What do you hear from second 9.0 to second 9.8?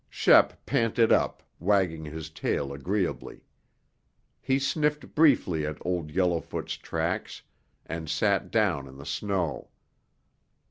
snow.